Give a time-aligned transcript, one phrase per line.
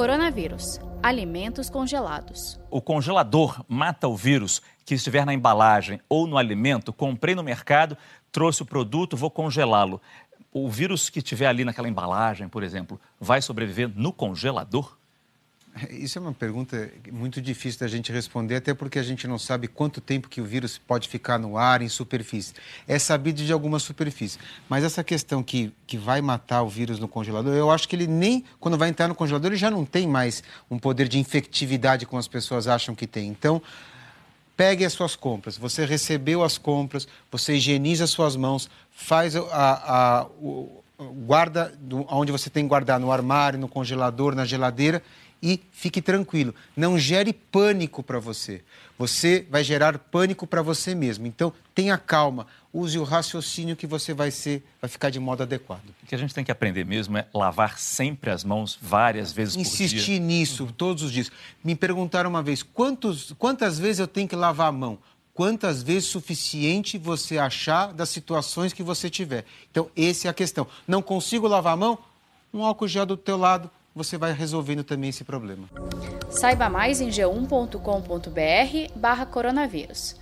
[0.00, 0.80] Coronavírus.
[1.02, 2.58] Alimentos congelados.
[2.70, 6.90] O congelador mata o vírus que estiver na embalagem ou no alimento.
[6.90, 7.98] Comprei no mercado,
[8.32, 10.00] trouxe o produto, vou congelá-lo.
[10.50, 14.96] O vírus que estiver ali naquela embalagem, por exemplo, vai sobreviver no congelador?
[15.90, 19.68] Isso é uma pergunta muito difícil da gente responder, até porque a gente não sabe
[19.68, 22.54] quanto tempo que o vírus pode ficar no ar, em superfície.
[22.86, 24.38] É sabido de alguma superfície.
[24.68, 28.06] Mas essa questão que, que vai matar o vírus no congelador, eu acho que ele
[28.06, 32.06] nem, quando vai entrar no congelador, ele já não tem mais um poder de infectividade
[32.06, 33.28] como as pessoas acham que tem.
[33.28, 33.62] Então,
[34.56, 35.56] pegue as suas compras.
[35.56, 42.06] Você recebeu as compras, você higieniza as suas mãos, faz a, a, o, guarda do,
[42.08, 45.02] onde você tem que guardar, no armário, no congelador, na geladeira
[45.42, 48.62] e fique tranquilo, não gere pânico para você.
[48.98, 51.26] Você vai gerar pânico para você mesmo.
[51.26, 55.88] Então, tenha calma, use o raciocínio que você vai ser, vai ficar de modo adequado.
[56.02, 59.56] O que a gente tem que aprender mesmo é lavar sempre as mãos várias vezes
[59.56, 59.96] Insistir por dia.
[59.96, 61.32] Insistir nisso todos os dias.
[61.64, 64.98] Me perguntaram uma vez, quantos, quantas vezes eu tenho que lavar a mão?
[65.40, 69.46] Quantas vezes suficiente você achar das situações que você tiver.
[69.70, 70.66] Então, essa é a questão.
[70.86, 71.98] Não consigo lavar a mão?
[72.52, 75.66] Um álcool gel do teu lado, você vai resolvendo também esse problema.
[76.28, 80.19] Saiba mais em g1.com.br barra coronavírus.